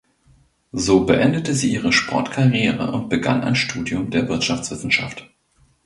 So 0.71 1.05
beendete 1.05 1.53
sie 1.53 1.71
ihre 1.73 1.91
Sportkarriere 1.93 2.91
und 2.91 3.07
begann 3.09 3.43
ein 3.43 3.53
Studium 3.55 4.09
der 4.09 4.27
Wirtschaftswissenschaft. 4.29 5.29